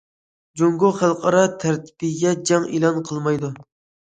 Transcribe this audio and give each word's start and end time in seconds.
جۇڭگو 0.61 0.87
خەلقئارا 1.01 1.43
تەرتىپكە 1.65 2.33
جەڭ 2.53 2.67
ئېلان 2.79 2.99
قىلمايدۇ. 3.13 3.53